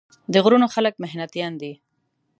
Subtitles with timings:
[0.33, 1.79] د غرونو خلک محنتيان دي ـ